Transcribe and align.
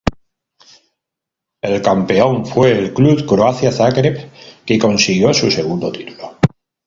El 1.61 1.79
campeón 1.83 2.43
fue 2.47 2.71
el 2.71 2.91
club 2.91 3.23
Croacia 3.27 3.71
Zagreb 3.71 4.31
que 4.65 4.79
consiguió 4.79 5.31
su 5.31 5.51
segundo 5.51 5.91
título. 5.91 6.39